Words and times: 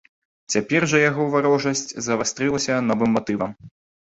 Цяпер 0.53 0.85
жа 0.93 1.01
яго 1.01 1.27
варожасць 1.35 1.91
завастрылася 2.07 2.79
новым 2.89 3.11
матывам. 3.19 3.55